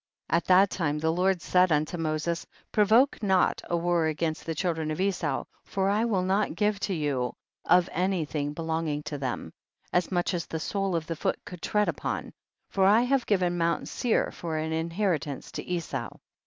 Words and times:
4. 0.31 0.37
At 0.37 0.45
that 0.45 0.69
time 0.71 0.97
the 0.97 1.11
Lord 1.11 1.43
said 1.43 1.71
unto 1.71 1.95
Moses, 1.95 2.47
provoke 2.71 3.21
not 3.21 3.61
a 3.69 3.77
war 3.77 4.07
against 4.07 4.47
the 4.47 4.55
children 4.55 4.89
of 4.89 4.99
Esau, 4.99 5.43
for 5.63 5.91
I 5.91 6.05
will 6.05 6.23
not 6.23 6.55
give 6.55 6.79
250 6.79 6.93
THE 6.97 7.13
BOOK 7.13 7.19
OF 7.19 7.29
JASHER. 7.29 7.35
to 7.35 7.71
you 7.71 7.77
of 7.77 7.89
any 8.03 8.25
thing 8.25 8.53
belonging 8.53 9.03
to 9.03 9.19
them, 9.19 9.53
as 9.93 10.11
much 10.11 10.33
as 10.33 10.47
the 10.47 10.59
sole 10.59 10.95
of 10.95 11.05
the 11.05 11.15
foot 11.15 11.37
could 11.45 11.61
tread 11.61 11.87
upon, 11.87 12.33
for 12.67 12.83
I 12.87 13.01
have 13.01 13.27
given 13.27 13.59
Mount 13.59 13.87
Seir 13.87 14.31
for 14.31 14.57
an 14.57 14.71
inheritance 14.73 15.51
to 15.51 15.63
Esau. 15.63 16.09